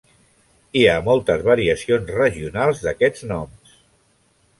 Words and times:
Hi 0.79 0.81
ha 0.85 0.95
moltes 1.07 1.43
variacions 1.47 2.09
regionals 2.15 2.81
d'aquests 2.87 3.27
noms. 3.33 3.77